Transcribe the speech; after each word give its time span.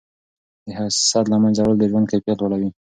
د 0.65 0.67
حسد 0.77 1.25
له 1.31 1.37
منځه 1.43 1.61
وړل 1.61 1.77
د 1.79 1.83
ژوند 1.91 2.09
کیفیت 2.11 2.37
لوړوي. 2.39 2.69